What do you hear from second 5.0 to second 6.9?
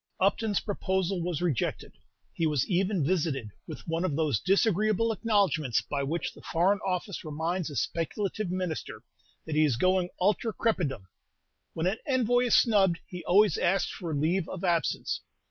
acknowledgments by which the Foreign